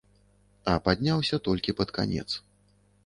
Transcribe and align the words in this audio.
А 0.71 0.77
падняўся 0.87 1.41
толькі 1.49 1.77
пад 1.83 1.89
канец. 1.99 2.29